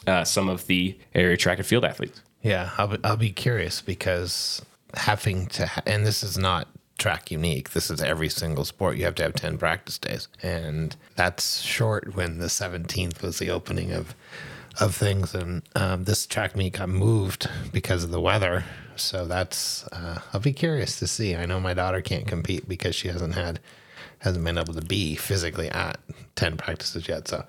uh, 0.08 0.24
some 0.24 0.50
of 0.50 0.68
the 0.68 0.98
area 1.14 1.38
track 1.38 1.58
and 1.58 1.68
field 1.68 1.86
athletes. 1.86 2.22
Yeah, 2.42 2.72
I'll 2.78 2.88
be, 2.88 2.98
I'll 3.04 3.18
be 3.18 3.32
curious 3.32 3.82
because 3.82 4.62
having 4.94 5.48
to, 5.48 5.66
ha- 5.66 5.82
and 5.86 6.06
this 6.06 6.24
is 6.24 6.38
not 6.38 6.68
track 6.98 7.30
unique. 7.32 7.72
This 7.72 7.90
is 7.90 8.02
every 8.02 8.30
single 8.30 8.66
sport. 8.66 8.98
You 8.98 9.06
have 9.06 9.16
to 9.16 9.24
have 9.24 9.34
10 9.34 9.58
practice 9.58 9.98
days. 9.98 10.28
And 10.42 10.96
that's 11.16 11.62
short 11.62 12.16
when 12.16 12.38
the 12.38 12.48
17th 12.48 13.22
was 13.22 13.40
the 13.40 13.50
opening 13.50 13.92
of 13.92 14.16
of 14.80 14.96
things. 14.96 15.34
And 15.34 15.62
um, 15.76 16.04
this 16.04 16.26
track 16.26 16.56
meet 16.56 16.74
got 16.74 16.90
moved 16.90 17.50
because 17.72 18.04
of 18.04 18.12
the 18.12 18.22
weather. 18.22 18.64
So 18.96 19.26
that's, 19.26 19.88
uh, 19.88 20.20
I'll 20.34 20.40
be 20.40 20.54
curious 20.54 21.00
to 21.00 21.08
see. 21.08 21.36
I 21.36 21.46
know 21.46 21.60
my 21.60 21.74
daughter 21.74 22.02
can't 22.02 22.28
compete 22.28 22.68
because 22.68 22.96
she 22.96 23.08
hasn't 23.10 23.36
had, 23.36 23.60
hasn't 24.20 24.44
been 24.44 24.58
able 24.58 24.74
to 24.74 24.82
be 24.82 25.16
physically 25.16 25.70
at 25.70 26.00
10 26.36 26.58
practices 26.58 27.08
yet. 27.08 27.28
So 27.28 27.46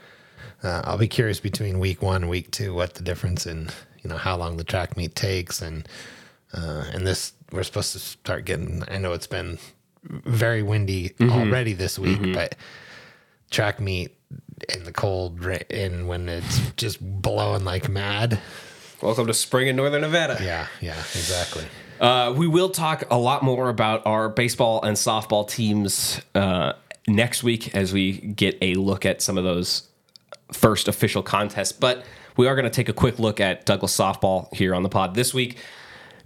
uh, 0.62 0.82
I'll 0.84 0.98
be 0.98 1.08
curious 1.08 1.40
between 1.40 1.78
week 1.78 2.02
one 2.02 2.28
week 2.28 2.50
two 2.50 2.74
what 2.74 2.94
the 2.94 3.02
difference 3.02 3.46
in, 3.46 3.68
you 4.02 4.10
know, 4.10 4.16
how 4.16 4.36
long 4.36 4.56
the 4.56 4.64
track 4.64 4.96
meet 4.96 5.14
takes 5.14 5.62
and, 5.62 5.88
uh, 6.52 6.84
and 6.92 7.06
this, 7.06 7.32
we're 7.52 7.62
supposed 7.62 7.92
to 7.92 7.98
start 7.98 8.44
getting, 8.44 8.82
I 8.88 8.98
know 8.98 9.12
it's 9.12 9.26
been 9.26 9.58
very 10.02 10.62
windy 10.62 11.14
already 11.20 11.72
this 11.72 11.98
week, 11.98 12.32
but 12.32 12.54
track 13.50 13.80
meet 13.80 14.16
in 14.72 14.84
the 14.84 14.92
cold 14.92 15.44
and 15.70 16.08
when 16.08 16.28
it's 16.28 16.70
just 16.72 16.98
blowing 17.00 17.64
like 17.64 17.88
mad. 17.88 18.40
Welcome 19.02 19.26
to 19.26 19.34
spring 19.34 19.68
in 19.68 19.76
Northern 19.76 20.00
Nevada. 20.00 20.38
Yeah, 20.42 20.66
yeah, 20.80 20.98
exactly. 20.98 21.64
Uh, 22.00 22.34
we 22.36 22.46
will 22.46 22.70
talk 22.70 23.04
a 23.10 23.18
lot 23.18 23.42
more 23.42 23.68
about 23.68 24.06
our 24.06 24.28
baseball 24.28 24.82
and 24.82 24.96
softball 24.96 25.48
teams 25.48 26.20
uh, 26.34 26.72
next 27.06 27.42
week 27.42 27.74
as 27.74 27.92
we 27.92 28.12
get 28.12 28.56
a 28.60 28.74
look 28.74 29.06
at 29.06 29.22
some 29.22 29.38
of 29.38 29.44
those 29.44 29.88
first 30.52 30.88
official 30.88 31.22
contests. 31.22 31.72
But 31.72 32.04
we 32.36 32.46
are 32.46 32.54
going 32.54 32.64
to 32.64 32.70
take 32.70 32.88
a 32.88 32.92
quick 32.92 33.18
look 33.18 33.40
at 33.40 33.64
Douglas 33.66 33.96
softball 33.96 34.52
here 34.54 34.74
on 34.74 34.82
the 34.82 34.88
pod 34.88 35.14
this 35.14 35.32
week. 35.32 35.58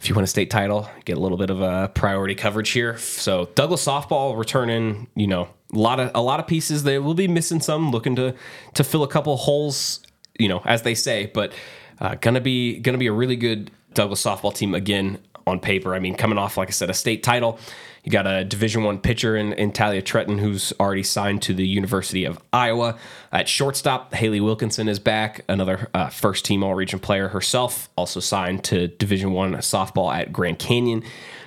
If 0.00 0.09
you 0.09 0.14
win 0.14 0.25
a 0.25 0.26
state 0.28 0.49
title, 0.49 0.88
get 1.04 1.19
a 1.19 1.21
little 1.21 1.37
bit 1.37 1.50
of 1.50 1.61
a 1.61 1.90
priority 1.95 2.35
coverage 2.35 2.71
here. 2.71 2.97
So 2.97 3.50
Douglas 3.54 3.85
softball 3.85 4.38
returning, 4.38 5.09
you 5.14 5.26
know, 5.26 5.49
a 5.75 5.78
lot 5.78 6.00
of 6.00 6.11
a 6.14 6.23
lot 6.23 6.40
of 6.40 6.47
pieces. 6.47 6.85
They 6.85 6.99
will 6.99 7.14
be 7.14 7.28
missing 7.28 7.61
some, 7.61 7.90
looking 7.90 8.16
to 8.16 8.35
to 8.75 8.83
fill 8.83 9.02
a 9.02 9.09
couple 9.09 9.37
holes, 9.37 10.00
you 10.38 10.49
know, 10.49 10.62
as 10.64 10.83
they 10.83 10.95
say. 10.95 11.30
But 11.33 11.52
uh, 12.00 12.14
gonna 12.14 12.40
be 12.40 12.78
gonna 12.78 12.97
be 12.97 13.09
a 13.09 13.12
really 13.12 13.37
good 13.37 13.71
Douglas 13.92 14.23
softball 14.23 14.54
team 14.54 14.75
again 14.75 15.19
on 15.47 15.61
paper. 15.61 15.95
I 15.95 15.99
mean, 15.99 16.15
coming 16.15 16.39
off 16.39 16.57
like 16.57 16.69
I 16.69 16.73
said, 16.73 16.91
a 16.91 16.95
state 16.95 17.23
title. 17.23 17.59
You 18.05 18.11
got 18.11 18.27
a 18.27 18.45
Division 18.45 18.83
One 18.83 18.99
pitcher 18.99 19.37
in, 19.37 19.53
in 19.53 19.73
Talia 19.73 20.01
Tretton, 20.01 20.41
who's 20.41 20.73
already 20.81 21.03
signed 21.03 21.43
to 21.43 21.55
the 21.55 21.67
University 21.67 22.25
of 22.25 22.41
Iowa. 22.53 22.97
At 23.31 23.47
shortstop, 23.47 24.15
Haley 24.15 24.41
Wilkinson 24.41 24.89
is 24.89 24.99
back, 24.99 25.45
another 25.49 25.91
uh, 25.93 26.09
first 26.09 26.47
team 26.47 26.65
All 26.65 26.75
Region 26.75 26.99
player 26.99 27.29
herself, 27.29 27.91
also 27.97 28.21
signed 28.21 28.65
to 28.65 28.89
Division 28.89 29.33
One 29.33 29.55
softball 29.57 30.15
at 30.15 30.33
Grand 30.33 30.59
Canyon 30.59 31.03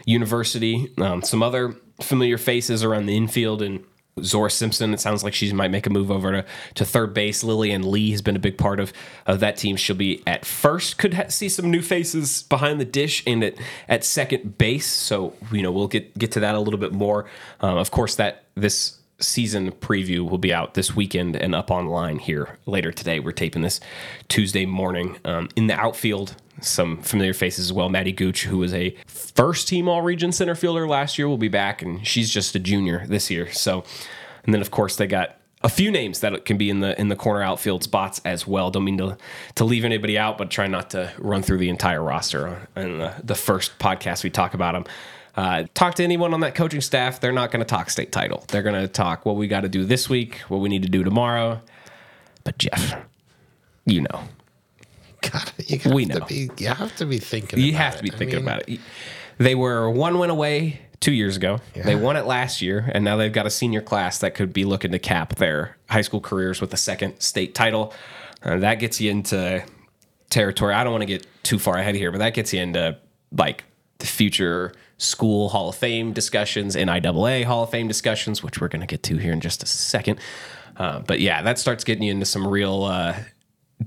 University. 0.05 0.93
Um, 0.99 1.23
some 1.23 1.41
other 1.41 1.75
familiar 2.01 2.37
faces 2.37 2.83
around 2.83 3.07
the 3.07 3.17
infield 3.17 3.61
and 3.61 3.83
Zora 4.21 4.49
Simpson. 4.49 4.93
It 4.93 4.99
sounds 4.99 5.23
like 5.23 5.33
she 5.33 5.51
might 5.53 5.71
make 5.71 5.85
a 5.87 5.89
move 5.89 6.11
over 6.11 6.31
to, 6.31 6.45
to 6.75 6.85
third 6.85 7.13
base. 7.13 7.43
Lillian 7.43 7.89
Lee 7.89 8.11
has 8.11 8.21
been 8.21 8.35
a 8.35 8.39
big 8.39 8.57
part 8.57 8.79
of, 8.79 8.93
of 9.25 9.39
that 9.39 9.57
team. 9.57 9.75
She'll 9.75 9.95
be 9.95 10.21
at 10.27 10.45
first. 10.45 10.97
Could 10.97 11.15
ha- 11.15 11.29
see 11.29 11.49
some 11.49 11.71
new 11.71 11.81
faces 11.81 12.43
behind 12.43 12.79
the 12.79 12.85
dish 12.85 13.23
and 13.25 13.43
at, 13.43 13.55
at 13.87 14.03
second 14.03 14.57
base. 14.57 14.87
So 14.87 15.33
you 15.51 15.61
know 15.61 15.71
we'll 15.71 15.87
get 15.87 16.17
get 16.17 16.31
to 16.33 16.39
that 16.41 16.55
a 16.55 16.59
little 16.59 16.79
bit 16.79 16.93
more. 16.93 17.25
Um, 17.59 17.77
of 17.77 17.91
course, 17.91 18.15
that 18.15 18.43
this 18.55 18.99
season 19.23 19.71
preview 19.71 20.29
will 20.29 20.37
be 20.37 20.53
out 20.53 20.73
this 20.73 20.95
weekend 20.95 21.35
and 21.35 21.55
up 21.55 21.71
online 21.71 22.19
here 22.19 22.57
later 22.65 22.91
today. 22.91 23.19
We're 23.19 23.31
taping 23.31 23.61
this 23.61 23.79
Tuesday 24.27 24.65
morning. 24.65 25.17
Um, 25.25 25.49
in 25.55 25.67
the 25.67 25.75
outfield, 25.75 26.35
some 26.61 27.01
familiar 27.01 27.33
faces 27.33 27.67
as 27.67 27.73
well. 27.73 27.89
Maddie 27.89 28.11
Gooch, 28.11 28.43
who 28.43 28.59
was 28.59 28.73
a 28.73 28.95
first 29.07 29.67
team 29.67 29.87
All 29.87 30.01
Region 30.01 30.31
center 30.31 30.55
fielder 30.55 30.87
last 30.87 31.17
year, 31.17 31.27
will 31.27 31.37
be 31.37 31.47
back, 31.47 31.81
and 31.81 32.05
she's 32.05 32.29
just 32.29 32.55
a 32.55 32.59
junior 32.59 33.05
this 33.07 33.31
year. 33.31 33.51
So, 33.51 33.83
and 34.45 34.53
then 34.53 34.61
of 34.61 34.71
course 34.71 34.95
they 34.95 35.07
got 35.07 35.37
a 35.63 35.69
few 35.69 35.89
names 35.89 36.19
that 36.19 36.45
can 36.45 36.57
be 36.57 36.69
in 36.69 36.81
the 36.81 36.99
in 36.99 37.07
the 37.07 37.15
corner 37.15 37.41
outfield 37.41 37.83
spots 37.83 38.21
as 38.25 38.45
well. 38.45 38.69
Don't 38.69 38.83
mean 38.83 38.97
to 38.97 39.17
to 39.55 39.63
leave 39.63 39.85
anybody 39.85 40.17
out, 40.17 40.37
but 40.37 40.51
try 40.51 40.67
not 40.67 40.89
to 40.91 41.11
run 41.17 41.41
through 41.41 41.57
the 41.57 41.69
entire 41.69 42.03
roster. 42.03 42.67
And 42.75 43.01
the, 43.01 43.15
the 43.23 43.35
first 43.35 43.79
podcast 43.79 44.23
we 44.23 44.29
talk 44.29 44.53
about 44.53 44.73
them. 44.73 44.85
Uh, 45.35 45.63
talk 45.73 45.95
to 45.95 46.03
anyone 46.03 46.33
on 46.33 46.41
that 46.41 46.53
coaching 46.55 46.81
staff. 46.81 47.19
They're 47.19 47.31
not 47.31 47.51
going 47.51 47.59
to 47.61 47.65
talk 47.65 47.89
state 47.89 48.11
title. 48.11 48.43
They're 48.49 48.61
going 48.61 48.79
to 48.79 48.87
talk 48.87 49.25
what 49.25 49.35
we 49.35 49.47
got 49.47 49.61
to 49.61 49.69
do 49.69 49.83
this 49.83 50.07
week, 50.09 50.37
what 50.47 50.59
we 50.59 50.69
need 50.69 50.83
to 50.83 50.89
do 50.89 51.03
tomorrow. 51.03 51.59
But 52.43 52.57
Jeff, 52.59 52.95
you 53.85 54.01
know, 54.01 54.23
God, 55.21 55.51
you 55.67 55.79
have 55.79 55.93
We 55.93 56.05
to 56.05 56.19
know. 56.19 56.25
be 56.25 56.49
you 56.57 56.67
have 56.67 56.95
to 56.97 57.05
be 57.05 57.17
thinking 57.17 57.57
about 57.57 57.63
it. 57.63 57.65
you 57.67 57.73
have 57.73 57.97
to 57.97 58.03
be 58.03 58.09
it. 58.09 58.15
I 58.15 58.17
thinking 58.17 58.35
mean, 58.37 58.47
about 58.47 58.69
it. 58.69 58.79
They 59.39 59.55
were 59.55 59.89
one 59.89 60.19
win 60.19 60.29
away 60.29 60.81
two 60.99 61.13
years 61.13 61.35
ago. 61.35 61.59
They 61.73 61.95
won 61.95 62.15
it 62.15 62.25
last 62.25 62.61
year, 62.61 62.89
and 62.93 63.03
now 63.03 63.17
they've 63.17 63.33
got 63.33 63.45
a 63.47 63.49
senior 63.49 63.81
class 63.81 64.19
that 64.19 64.35
could 64.35 64.53
be 64.53 64.63
looking 64.65 64.91
to 64.91 64.99
cap 64.99 65.35
their 65.35 65.77
high 65.89 66.01
school 66.01 66.21
careers 66.21 66.61
with 66.61 66.73
a 66.73 66.77
second 66.77 67.19
state 67.19 67.55
title. 67.55 67.93
Uh, 68.43 68.57
that 68.57 68.75
gets 68.75 69.01
you 69.01 69.09
into 69.09 69.63
territory. 70.29 70.73
I 70.73 70.83
don't 70.83 70.91
want 70.93 71.01
to 71.01 71.07
get 71.07 71.25
too 71.43 71.57
far 71.59 71.77
ahead 71.77 71.95
here, 71.95 72.11
but 72.11 72.19
that 72.19 72.33
gets 72.33 72.53
you 72.53 72.61
into 72.61 72.97
like 73.35 73.63
the 73.99 74.05
future 74.05 74.73
school 74.97 75.49
Hall 75.49 75.69
of 75.69 75.75
Fame 75.75 76.13
discussions, 76.13 76.75
NIAA 76.75 77.43
Hall 77.43 77.63
of 77.63 77.69
Fame 77.69 77.87
discussions, 77.87 78.43
which 78.43 78.61
we're 78.61 78.67
going 78.67 78.81
to 78.81 78.87
get 78.87 79.03
to 79.03 79.17
here 79.17 79.33
in 79.33 79.41
just 79.41 79.63
a 79.63 79.65
second. 79.65 80.19
Uh, 80.77 80.99
but 80.99 81.19
yeah, 81.19 81.41
that 81.41 81.59
starts 81.59 81.83
getting 81.83 82.03
you 82.03 82.11
into 82.11 82.25
some 82.25 82.47
real 82.47 82.83
uh, 82.83 83.15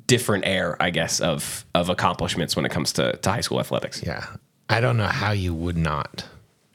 different 0.07 0.47
air, 0.47 0.81
I 0.81 0.91
guess, 0.91 1.21
of 1.21 1.65
of 1.75 1.89
accomplishments 1.89 2.55
when 2.55 2.65
it 2.65 2.71
comes 2.71 2.93
to, 2.95 3.17
to 3.17 3.31
high 3.31 3.41
school 3.41 3.61
athletics. 3.61 4.03
Yeah. 4.05 4.27
I 4.69 4.81
don't 4.81 4.97
know 4.97 5.07
how 5.07 5.33
you 5.33 5.55
would 5.55 5.77
not 5.77 6.25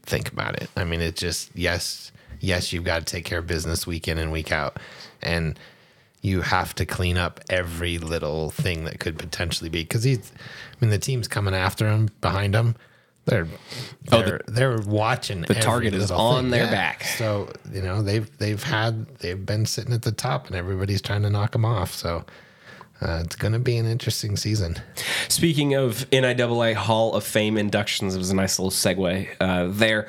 think 0.03 0.31
about 0.31 0.61
it. 0.61 0.69
I 0.75 0.83
mean, 0.83 1.01
it 1.01 1.15
just, 1.15 1.51
yes, 1.53 2.11
yes, 2.39 2.71
you've 2.71 2.85
got 2.85 2.99
to 2.99 3.05
take 3.05 3.25
care 3.25 3.39
of 3.39 3.47
business 3.47 3.85
week 3.85 4.07
in 4.07 4.17
and 4.17 4.31
week 4.31 4.51
out. 4.51 4.77
And 5.21 5.59
you 6.21 6.41
have 6.41 6.73
to 6.75 6.85
clean 6.85 7.17
up 7.17 7.41
every 7.49 7.97
little 7.97 8.49
thing 8.51 8.85
that 8.85 8.99
could 8.99 9.17
potentially 9.17 9.69
be. 9.69 9.83
Because 9.83 10.03
he's, 10.03 10.31
I 10.31 10.75
mean, 10.79 10.89
the 10.91 10.99
team's 10.99 11.27
coming 11.27 11.53
after 11.53 11.89
him, 11.89 12.09
behind 12.21 12.55
him. 12.55 12.75
They're, 13.25 13.47
they're, 14.03 14.41
they're 14.47 14.77
watching. 14.79 15.41
The 15.41 15.57
Oh, 15.57 15.61
target 15.61 15.93
is 15.93 16.09
on 16.11 16.49
their 16.49 16.65
back. 16.65 17.03
So, 17.03 17.49
you 17.71 17.81
know, 17.81 18.01
they've, 18.01 18.29
they've 18.39 18.61
had, 18.61 19.05
they've 19.19 19.45
been 19.45 19.65
sitting 19.65 19.93
at 19.93 20.01
the 20.01 20.11
top 20.11 20.47
and 20.47 20.55
everybody's 20.55 21.01
trying 21.01 21.21
to 21.21 21.29
knock 21.29 21.51
them 21.51 21.63
off. 21.63 21.93
So, 21.93 22.25
uh, 23.01 23.21
it's 23.23 23.35
going 23.35 23.53
to 23.53 23.59
be 23.59 23.77
an 23.77 23.85
interesting 23.85 24.37
season. 24.37 24.75
Speaking 25.27 25.73
of 25.75 26.09
NIAA 26.11 26.75
Hall 26.75 27.13
of 27.13 27.23
Fame 27.23 27.57
inductions, 27.57 28.15
it 28.15 28.17
was 28.19 28.29
a 28.31 28.35
nice 28.35 28.59
little 28.59 28.71
segue 28.71 29.27
uh, 29.39 29.67
there. 29.69 30.07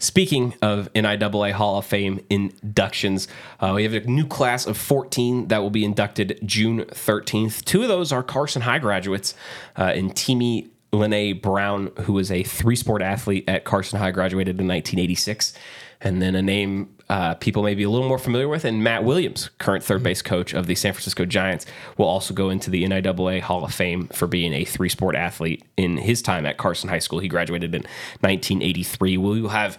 Speaking 0.00 0.54
of 0.60 0.92
NIAA 0.92 1.52
Hall 1.52 1.78
of 1.78 1.86
Fame 1.86 2.20
inductions, 2.30 3.26
uh, 3.60 3.72
we 3.74 3.84
have 3.84 3.94
a 3.94 4.00
new 4.00 4.26
class 4.26 4.66
of 4.66 4.76
14 4.76 5.48
that 5.48 5.58
will 5.58 5.70
be 5.70 5.84
inducted 5.84 6.38
June 6.44 6.80
13th. 6.80 7.64
Two 7.64 7.82
of 7.82 7.88
those 7.88 8.12
are 8.12 8.22
Carson 8.22 8.62
High 8.62 8.80
graduates 8.80 9.34
uh, 9.76 9.92
in 9.94 10.10
Teamy 10.10 10.68
Lene 10.96 11.38
Brown, 11.38 11.90
who 12.02 12.14
was 12.14 12.30
a 12.30 12.42
three 12.42 12.76
sport 12.76 13.02
athlete 13.02 13.44
at 13.48 13.64
Carson 13.64 13.98
High, 13.98 14.10
graduated 14.10 14.60
in 14.60 14.68
1986. 14.68 15.54
And 16.00 16.20
then 16.20 16.34
a 16.34 16.42
name 16.42 16.94
uh, 17.08 17.34
people 17.34 17.62
may 17.62 17.74
be 17.74 17.82
a 17.82 17.90
little 17.90 18.08
more 18.08 18.18
familiar 18.18 18.48
with, 18.48 18.64
and 18.64 18.82
Matt 18.82 19.04
Williams, 19.04 19.50
current 19.58 19.84
third 19.84 20.02
base 20.02 20.22
coach 20.22 20.54
of 20.54 20.66
the 20.66 20.74
San 20.74 20.92
Francisco 20.92 21.24
Giants, 21.24 21.66
will 21.96 22.06
also 22.06 22.32
go 22.32 22.50
into 22.50 22.70
the 22.70 22.84
NIAA 22.84 23.40
Hall 23.40 23.64
of 23.64 23.74
Fame 23.74 24.08
for 24.08 24.26
being 24.26 24.52
a 24.52 24.64
three 24.64 24.88
sport 24.88 25.14
athlete 25.14 25.62
in 25.76 25.98
his 25.98 26.22
time 26.22 26.46
at 26.46 26.56
Carson 26.56 26.88
High 26.88 26.98
School. 26.98 27.18
He 27.18 27.28
graduated 27.28 27.74
in 27.74 27.82
1983. 28.20 29.16
We 29.16 29.40
will 29.40 29.50
have 29.50 29.78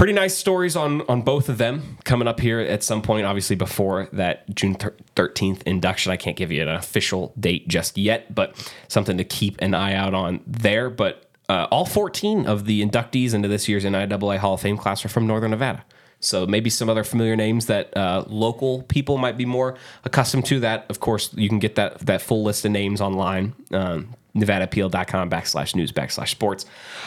pretty 0.00 0.14
nice 0.14 0.34
stories 0.34 0.76
on 0.76 1.02
on 1.10 1.20
both 1.20 1.50
of 1.50 1.58
them 1.58 1.98
coming 2.04 2.26
up 2.26 2.40
here 2.40 2.58
at 2.58 2.82
some 2.82 3.02
point 3.02 3.26
obviously 3.26 3.54
before 3.54 4.08
that 4.14 4.48
june 4.54 4.74
13th 4.74 5.62
induction. 5.64 6.10
I 6.10 6.16
can't 6.16 6.38
give 6.38 6.50
you 6.50 6.62
an 6.62 6.68
official 6.70 7.34
date 7.38 7.68
just 7.68 7.98
yet 7.98 8.34
but 8.34 8.56
something 8.88 9.18
to 9.18 9.24
keep 9.24 9.60
an 9.60 9.74
eye 9.74 9.92
out 9.92 10.14
on 10.14 10.40
there. 10.46 10.88
But 10.88 11.28
uh, 11.50 11.66
all 11.70 11.84
14 11.84 12.46
of 12.46 12.64
the 12.64 12.82
inductees 12.82 13.34
into 13.34 13.46
this 13.46 13.68
year's 13.68 13.84
niaa 13.84 14.38
hall 14.38 14.54
of 14.54 14.62
fame 14.62 14.78
class 14.78 15.04
are 15.04 15.08
from 15.08 15.26
northern 15.26 15.50
nevada 15.50 15.84
so 16.20 16.46
maybe 16.46 16.70
some 16.70 16.88
other 16.88 17.04
familiar 17.04 17.34
names 17.34 17.66
that 17.66 17.96
uh, 17.96 18.24
local 18.28 18.82
people 18.84 19.18
might 19.18 19.36
be 19.36 19.46
more 19.46 19.76
accustomed 20.04 20.44
to 20.46 20.60
that 20.60 20.86
of 20.88 21.00
course 21.00 21.32
you 21.34 21.48
can 21.48 21.58
get 21.58 21.74
that 21.74 21.98
that 22.00 22.22
full 22.22 22.42
list 22.42 22.64
of 22.64 22.70
names 22.70 23.00
online 23.00 23.54
um, 23.72 24.14
nevadaappeal.com 24.34 25.30
backslash 25.30 25.74
news 25.74 25.92
backslash 25.92 26.28
sports. 26.28 26.66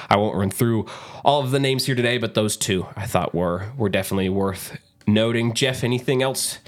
I 0.09 0.17
won't 0.17 0.35
run 0.35 0.49
through 0.49 0.87
all 1.23 1.41
of 1.41 1.51
the 1.51 1.59
names 1.59 1.85
here 1.85 1.95
today, 1.95 2.17
but 2.17 2.33
those 2.33 2.57
two 2.57 2.85
I 2.95 3.05
thought 3.05 3.33
were 3.33 3.71
were 3.77 3.89
definitely 3.89 4.29
worth 4.29 4.77
noting. 5.07 5.53
Jeff, 5.53 5.83
anything 5.83 6.21
else 6.21 6.59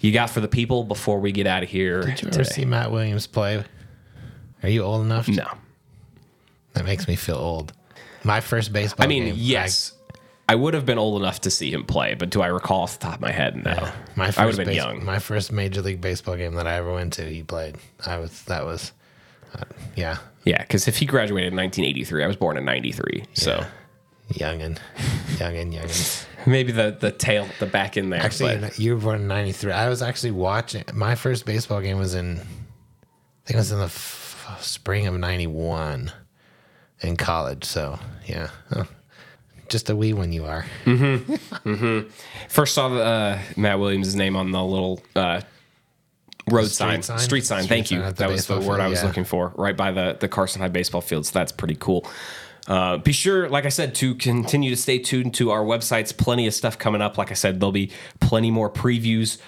you 0.00 0.12
got 0.12 0.30
for 0.30 0.40
the 0.40 0.48
people 0.48 0.84
before 0.84 1.20
we 1.20 1.32
get 1.32 1.46
out 1.46 1.62
of 1.62 1.68
here? 1.68 2.02
Did 2.02 2.22
you 2.22 2.28
ever 2.28 2.44
see 2.44 2.64
Matt 2.64 2.90
Williams 2.90 3.26
play? 3.26 3.64
Are 4.62 4.68
you 4.68 4.82
old 4.82 5.02
enough? 5.02 5.28
No. 5.28 5.46
That 6.74 6.84
makes 6.84 7.06
me 7.08 7.16
feel 7.16 7.36
old. 7.36 7.72
My 8.24 8.40
first 8.40 8.72
baseball. 8.72 9.04
I 9.04 9.08
mean, 9.08 9.24
game, 9.24 9.34
yes. 9.36 9.92
I 9.92 10.01
would 10.54 10.74
have 10.74 10.84
been 10.86 10.98
old 10.98 11.20
enough 11.20 11.40
to 11.42 11.50
see 11.50 11.72
him 11.72 11.84
play, 11.84 12.14
but 12.14 12.30
do 12.30 12.42
I 12.42 12.48
recall 12.48 12.82
off 12.82 12.98
the 12.98 13.04
top 13.06 13.14
of 13.16 13.20
my 13.20 13.30
head? 13.32 13.56
No. 13.64 13.90
My 14.16 14.26
first 14.26 14.38
I 14.38 14.44
would 14.46 14.54
have 14.54 14.58
been 14.58 14.66
base- 14.68 14.76
young. 14.76 15.04
My 15.04 15.18
first 15.18 15.52
major 15.52 15.82
league 15.82 16.00
baseball 16.00 16.36
game 16.36 16.54
that 16.54 16.66
I 16.66 16.74
ever 16.76 16.92
went 16.92 17.12
to, 17.14 17.24
he 17.24 17.42
played. 17.42 17.76
I 18.06 18.18
was 18.18 18.42
that 18.44 18.64
was, 18.64 18.92
uh, 19.54 19.64
yeah, 19.96 20.18
Yeah, 20.44 20.58
because 20.62 20.88
if 20.88 20.96
he 20.98 21.06
graduated 21.06 21.52
in 21.52 21.56
1983, 21.56 22.24
I 22.24 22.26
was 22.26 22.36
born 22.36 22.56
in 22.56 22.64
93. 22.64 23.24
So 23.34 23.64
youngin, 24.32 24.78
youngin, 25.36 25.72
youngin. 25.74 26.26
maybe 26.46 26.72
the 26.72 26.96
the 26.98 27.12
tail, 27.12 27.46
the 27.60 27.66
back 27.66 27.96
in 27.96 28.10
there. 28.10 28.20
Actually, 28.22 28.58
but- 28.58 28.78
you 28.78 28.94
were 28.94 29.00
born 29.00 29.20
in 29.22 29.28
'93. 29.28 29.72
I 29.72 29.88
was 29.88 30.02
actually 30.02 30.30
watching. 30.32 30.84
My 30.94 31.14
first 31.14 31.44
baseball 31.46 31.80
game 31.80 31.98
was 31.98 32.14
in, 32.14 32.38
I 32.38 33.44
think 33.44 33.54
it 33.54 33.56
was 33.56 33.72
in 33.72 33.78
the 33.78 33.84
f- 33.86 34.58
spring 34.60 35.06
of 35.06 35.14
'91, 35.18 36.10
in 37.00 37.16
college. 37.16 37.64
So 37.64 37.98
yeah, 38.26 38.48
Huh. 38.70 38.84
just 39.72 39.90
a 39.90 39.96
wee 39.96 40.12
one 40.12 40.32
you 40.32 40.44
are. 40.44 40.64
Mm-hmm. 40.84 41.32
mm-hmm. 41.68 42.08
First 42.48 42.74
saw 42.74 42.94
uh, 42.94 43.38
Matt 43.56 43.80
Williams' 43.80 44.14
name 44.14 44.36
on 44.36 44.52
the 44.52 44.62
little 44.62 45.02
uh, 45.16 45.40
road 46.50 46.66
Street 46.66 46.74
sign, 46.74 47.02
sign? 47.02 47.18
street 47.18 47.44
sign. 47.44 47.64
Street 47.64 47.68
Thank 47.68 47.86
sign 47.88 48.00
you. 48.00 48.12
That 48.12 48.30
was 48.30 48.46
the 48.46 48.60
word 48.60 48.80
I 48.80 48.88
was 48.88 49.00
yeah. 49.00 49.08
looking 49.08 49.24
for, 49.24 49.52
right 49.56 49.76
by 49.76 49.90
the 49.90 50.16
the 50.20 50.28
Carson 50.28 50.60
High 50.60 50.68
baseball 50.68 51.00
field. 51.00 51.26
So 51.26 51.32
that's 51.38 51.50
pretty 51.50 51.76
cool. 51.76 52.06
Uh, 52.68 52.98
be 52.98 53.12
sure, 53.12 53.48
like 53.48 53.66
I 53.66 53.70
said, 53.70 53.94
to 53.96 54.14
continue 54.14 54.70
to 54.70 54.76
stay 54.76 54.98
tuned 54.98 55.34
to 55.34 55.50
our 55.50 55.64
websites. 55.64 56.16
Plenty 56.16 56.46
of 56.46 56.54
stuff 56.54 56.78
coming 56.78 57.02
up. 57.02 57.18
Like 57.18 57.32
I 57.32 57.34
said, 57.34 57.58
there'll 57.58 57.72
be 57.72 57.90
plenty 58.20 58.52
more 58.52 58.70
previews 58.70 59.38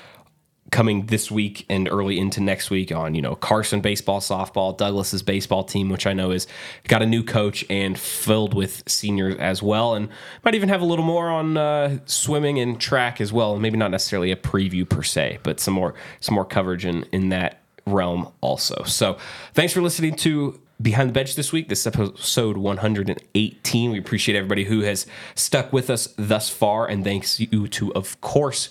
coming 0.75 1.07
this 1.07 1.31
week 1.31 1.64
and 1.71 1.88
early 1.88 2.19
into 2.19 2.40
next 2.40 2.69
week 2.69 2.90
on 2.90 3.14
you 3.14 3.23
know 3.23 3.37
Carson 3.37 3.81
baseball, 3.81 4.21
softball, 4.21 4.76
Douglas's 4.76 5.23
baseball 5.23 5.62
team, 5.62 5.88
which 5.88 6.04
I 6.04 6.12
know 6.12 6.33
is 6.33 6.49
got 6.88 7.00
a 7.00 7.07
new 7.07 7.23
coach 7.23 7.64
and 7.71 7.97
filled 7.97 8.54
with 8.54 8.83
seniors 8.88 9.37
as 9.37 9.62
well, 9.62 9.95
and 9.95 10.09
might 10.45 10.57
even 10.57 10.69
have 10.69 10.83
a 10.83 10.85
little 10.85 11.04
more 11.04 11.31
on 11.31 11.57
uh, 11.57 11.99
swimming 12.07 12.59
and 12.59 12.81
track 12.81 13.21
as 13.21 13.33
well. 13.33 13.57
Maybe 13.57 13.78
not 13.78 13.93
necessarily 13.93 14.33
a 14.33 14.37
preview 14.37 14.87
per 14.87 15.04
se, 15.04 15.38
but 15.45 15.61
some 15.61 15.75
more 15.75 15.95
some 16.19 16.35
more 16.35 16.45
coverage 16.45 16.85
in 16.85 17.04
in 17.12 17.28
that 17.28 17.61
realm 17.87 18.33
also. 18.40 18.83
So 18.83 19.16
thanks 19.54 19.73
for 19.73 19.81
listening 19.81 20.16
to. 20.16 20.61
Behind 20.83 21.09
the 21.09 21.12
Bench 21.12 21.37
this 21.37 21.52
week, 21.52 21.69
this 21.69 21.83
is 21.83 21.87
episode 21.87 22.57
118. 22.57 23.93
We 23.93 23.99
appreciate 23.99 24.37
everybody 24.37 24.64
who 24.64 24.81
has 24.81 25.07
stuck 25.37 25.73
with 25.73 25.88
us 25.88 26.12
thus 26.19 26.50
far, 26.50 26.88
and 26.88 27.04
thanks 27.04 27.38
you 27.38 27.69
to, 27.69 27.95
of 27.95 28.21
course, 28.21 28.71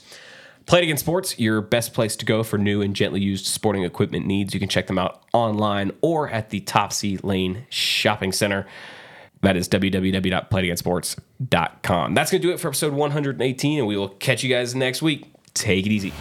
Play 0.65 0.79
It 0.79 0.83
Again 0.83 0.97
Sports, 0.97 1.37
your 1.39 1.61
best 1.61 1.93
place 1.93 2.15
to 2.15 2.25
go 2.25 2.41
for 2.41 2.57
new 2.57 2.81
and 2.81 2.95
gently 2.95 3.21
used 3.21 3.45
sporting 3.45 3.83
equipment 3.83 4.25
needs. 4.25 4.53
You 4.53 4.59
can 4.59 4.69
check 4.69 4.87
them 4.87 4.97
out 4.97 5.21
online 5.33 5.91
or 6.01 6.29
at 6.29 6.49
the 6.51 6.61
Topsy 6.61 7.17
Lane 7.17 7.65
Shopping 7.69 8.31
Center. 8.31 8.65
That 9.41 9.57
is 9.57 9.67
www.playitagainsports.com. 9.67 12.13
That's 12.13 12.31
going 12.31 12.41
to 12.41 12.47
do 12.47 12.53
it 12.53 12.61
for 12.61 12.69
episode 12.69 12.93
118, 12.93 13.79
and 13.79 13.87
we 13.87 13.97
will 13.97 14.09
catch 14.09 14.41
you 14.41 14.49
guys 14.49 14.73
next 14.73 15.01
week. 15.01 15.25
Take 15.53 15.85
it 15.85 15.91
easy. 15.91 16.13